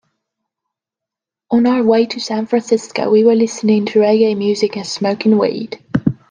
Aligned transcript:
On 1.51 1.67
our 1.67 1.83
way 1.83 2.07
to 2.07 2.19
San 2.19 2.47
Francisco, 2.47 3.11
we 3.11 3.23
were 3.23 3.35
listening 3.35 3.85
to 3.85 3.99
reggae 3.99 4.35
music 4.35 4.75
and 4.75 4.87
smoking 4.87 5.37
weed. 5.37 5.77